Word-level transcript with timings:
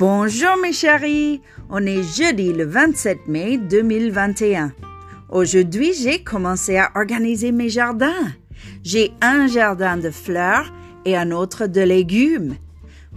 Bonjour 0.00 0.56
mes 0.56 0.72
chéris, 0.72 1.42
on 1.68 1.84
est 1.84 2.02
jeudi 2.02 2.54
le 2.54 2.64
27 2.64 3.28
mai 3.28 3.58
2021. 3.58 4.72
Aujourd'hui, 5.28 5.92
j'ai 5.92 6.24
commencé 6.24 6.78
à 6.78 6.90
organiser 6.94 7.52
mes 7.52 7.68
jardins. 7.68 8.32
J'ai 8.82 9.12
un 9.20 9.46
jardin 9.46 9.98
de 9.98 10.08
fleurs 10.08 10.72
et 11.04 11.18
un 11.18 11.32
autre 11.32 11.66
de 11.66 11.82
légumes. 11.82 12.56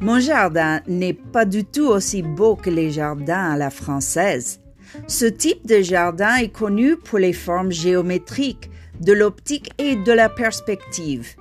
Mon 0.01 0.19
jardin 0.19 0.81
n'est 0.85 1.13
pas 1.13 1.45
du 1.45 1.63
tout 1.63 1.87
aussi 1.87 2.21
beau 2.21 2.57
que 2.57 2.69
les 2.69 2.91
jardins 2.91 3.51
à 3.51 3.55
la 3.55 3.69
française. 3.69 4.59
Ce 5.07 5.23
type 5.23 5.65
de 5.65 5.81
jardin 5.81 6.35
est 6.35 6.51
connu 6.51 6.97
pour 6.97 7.17
les 7.17 7.31
formes 7.31 7.71
géométriques, 7.71 8.69
de 8.99 9.13
l'optique 9.13 9.71
et 9.77 9.95
de 9.95 10.11
la 10.11 10.27
perspective. 10.27 11.37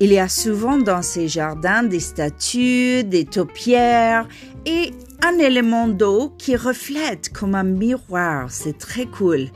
Il 0.00 0.12
y 0.12 0.18
a 0.18 0.28
souvent 0.28 0.76
dans 0.76 1.02
ces 1.02 1.28
jardins 1.28 1.84
des 1.84 2.00
statues, 2.00 3.04
des 3.04 3.24
taupières 3.24 4.26
et 4.66 4.90
un 5.22 5.38
élément 5.38 5.86
d'eau 5.86 6.34
qui 6.36 6.56
reflète 6.56 7.32
comme 7.32 7.54
un 7.54 7.62
miroir. 7.62 8.50
C'est 8.50 8.76
très 8.76 9.06
cool. 9.06 9.46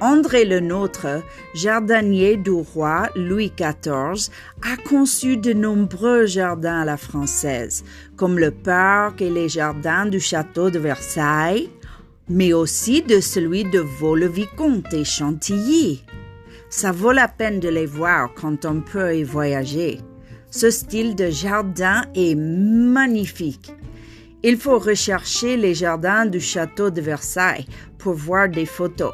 André 0.00 0.44
le 0.44 0.60
Nôtre, 0.60 1.22
jardinier 1.54 2.36
du 2.36 2.50
roi 2.50 3.10
Louis 3.14 3.52
XIV, 3.56 4.30
a 4.62 4.76
conçu 4.88 5.36
de 5.36 5.52
nombreux 5.52 6.26
jardins 6.26 6.80
à 6.80 6.84
la 6.84 6.96
française, 6.96 7.84
comme 8.16 8.38
le 8.38 8.50
parc 8.50 9.20
et 9.20 9.30
les 9.30 9.48
jardins 9.48 10.06
du 10.06 10.18
château 10.18 10.70
de 10.70 10.78
Versailles, 10.78 11.70
mais 12.28 12.52
aussi 12.52 13.02
de 13.02 13.20
celui 13.20 13.64
de 13.64 13.80
Vaux-le-Vicomte 13.80 14.92
et 14.94 15.04
Chantilly. 15.04 16.02
Ça 16.70 16.92
vaut 16.92 17.10
la 17.10 17.26
peine 17.26 17.58
de 17.58 17.68
les 17.68 17.84
voir 17.84 18.32
quand 18.32 18.64
on 18.64 18.80
peut 18.80 19.16
y 19.16 19.24
voyager. 19.24 20.00
Ce 20.52 20.70
style 20.70 21.16
de 21.16 21.28
jardin 21.28 22.04
est 22.14 22.36
magnifique. 22.36 23.74
Il 24.44 24.56
faut 24.56 24.78
rechercher 24.78 25.56
les 25.56 25.74
jardins 25.74 26.26
du 26.26 26.38
château 26.38 26.90
de 26.90 27.00
Versailles 27.00 27.66
pour 27.98 28.14
voir 28.14 28.48
des 28.48 28.66
photos. 28.66 29.12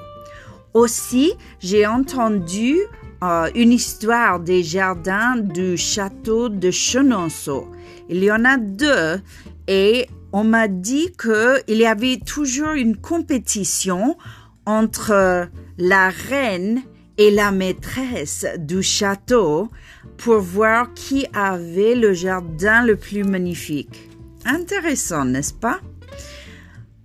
Aussi, 0.74 1.32
j'ai 1.58 1.86
entendu 1.86 2.76
euh, 3.24 3.48
une 3.54 3.72
histoire 3.72 4.38
des 4.38 4.62
jardins 4.62 5.36
du 5.36 5.78
château 5.78 6.50
de 6.50 6.70
Chenonceau. 6.70 7.70
Il 8.10 8.22
y 8.22 8.30
en 8.30 8.44
a 8.44 8.58
deux 8.58 9.18
et 9.66 10.10
on 10.30 10.44
m'a 10.44 10.68
dit 10.68 11.10
qu'il 11.18 11.78
y 11.78 11.86
avait 11.86 12.18
toujours 12.18 12.74
une 12.74 12.98
compétition 12.98 14.18
entre 14.66 15.48
la 15.78 16.10
reine 16.10 16.82
et 17.18 17.30
la 17.30 17.50
maîtresse 17.50 18.46
du 18.58 18.82
château 18.82 19.68
pour 20.18 20.40
voir 20.40 20.94
qui 20.94 21.26
avait 21.32 21.94
le 21.94 22.12
jardin 22.12 22.84
le 22.84 22.96
plus 22.96 23.24
magnifique. 23.24 24.10
Intéressant, 24.44 25.24
n'est-ce 25.24 25.54
pas? 25.54 25.80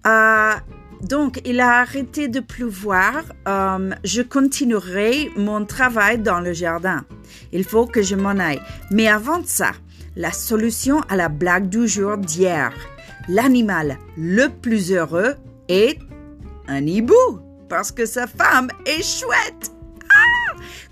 Euh, 0.06 0.54
donc, 1.02 1.42
il 1.46 1.60
a 1.60 1.80
arrêté 1.80 2.28
de 2.28 2.40
pleuvoir. 2.40 3.24
Euh, 3.48 3.92
je 4.04 4.22
continuerai 4.22 5.32
mon 5.36 5.66
travail 5.66 6.20
dans 6.20 6.40
le 6.40 6.54
jardin. 6.54 7.04
Il 7.52 7.64
faut 7.64 7.88
que 7.88 8.02
je 8.02 8.16
m'en 8.16 8.38
aille. 8.38 8.62
Mais 8.92 9.08
avant 9.08 9.42
ça, 9.44 9.72
la 10.16 10.32
solution 10.32 11.02
à 11.10 11.16
la 11.16 11.30
blague 11.30 11.70
du 11.70 11.88
jour 11.88 12.18
d'hier. 12.18 12.72
L'animal 13.28 13.98
le 14.18 14.48
plus 14.50 14.92
heureux 14.92 15.36
est 15.68 16.00
un 16.68 16.86
hibou 16.86 17.40
parce 17.70 17.92
que 17.92 18.06
sa 18.06 18.28
femme 18.28 18.70
est 18.86 19.04
chouette. 19.04 19.72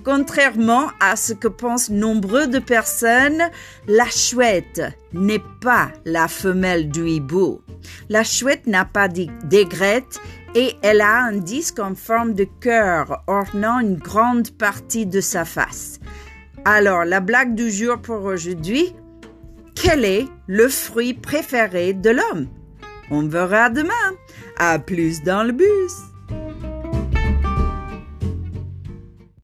Contrairement 0.03 0.89
à 0.99 1.16
ce 1.16 1.33
que 1.33 1.47
pensent 1.47 1.89
nombreux 1.89 2.47
de 2.47 2.59
personnes, 2.59 3.44
la 3.88 4.09
chouette 4.09 4.81
n'est 5.13 5.44
pas 5.61 5.89
la 6.05 6.27
femelle 6.27 6.89
du 6.89 7.08
hibou. 7.08 7.61
La 8.09 8.23
chouette 8.23 8.67
n'a 8.67 8.86
pas 8.86 9.08
d'aigrette 9.08 10.20
et 10.55 10.76
elle 10.81 11.02
a 11.02 11.23
un 11.23 11.37
disque 11.37 11.80
en 11.80 11.95
forme 11.95 12.33
de 12.33 12.45
cœur 12.59 13.23
ornant 13.27 13.80
une 13.80 13.98
grande 13.98 14.52
partie 14.52 15.05
de 15.05 15.21
sa 15.21 15.45
face. 15.45 15.99
Alors, 16.65 17.05
la 17.05 17.20
blague 17.20 17.55
du 17.55 17.71
jour 17.71 17.99
pour 17.99 18.23
aujourd'hui, 18.23 18.93
quel 19.75 20.04
est 20.04 20.25
le 20.48 20.67
fruit 20.67 21.14
préféré 21.14 21.93
de 21.93 22.09
l'homme? 22.09 22.48
On 23.11 23.27
verra 23.27 23.70
demain. 23.70 23.93
À 24.58 24.77
plus 24.77 25.23
dans 25.23 25.43
le 25.43 25.54
bus. 25.54 26.08